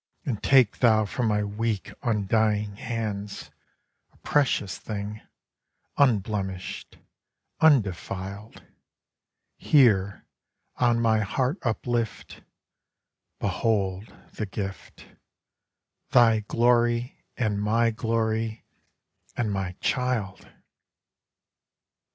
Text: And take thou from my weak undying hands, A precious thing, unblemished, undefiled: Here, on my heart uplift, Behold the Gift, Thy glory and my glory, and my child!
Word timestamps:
And 0.25 0.41
take 0.41 0.79
thou 0.79 1.05
from 1.05 1.27
my 1.27 1.43
weak 1.43 1.93
undying 2.01 2.77
hands, 2.77 3.51
A 4.11 4.17
precious 4.17 4.79
thing, 4.79 5.21
unblemished, 5.95 6.97
undefiled: 7.59 8.63
Here, 9.57 10.25
on 10.77 10.99
my 10.99 11.19
heart 11.19 11.59
uplift, 11.61 12.41
Behold 13.39 14.11
the 14.33 14.47
Gift, 14.47 15.05
Thy 16.09 16.39
glory 16.39 17.23
and 17.37 17.61
my 17.61 17.91
glory, 17.91 18.65
and 19.37 19.51
my 19.53 19.73
child! 19.81 20.49